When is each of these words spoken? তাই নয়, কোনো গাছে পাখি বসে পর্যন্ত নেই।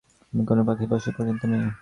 তাই 0.23 0.33
নয়, 0.33 0.45
কোনো 0.49 0.61
গাছে 0.61 0.67
পাখি 0.69 0.85
বসে 0.91 1.09
পর্যন্ত 1.15 1.41
নেই। 1.51 1.63